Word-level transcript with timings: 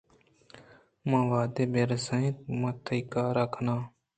من 1.09 1.21
ءَ 1.25 1.29
وھد 1.31 1.57
بہ 1.71 1.81
رس 1.89 2.07
ایت 2.15 2.37
من 2.59 2.73
تئی 2.85 3.01
کار 3.11 3.35
ءَ 3.43 3.51
کن 3.53 3.67
آں۔ 3.73 3.81